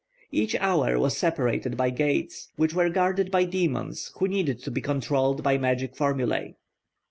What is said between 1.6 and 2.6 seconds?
by gates,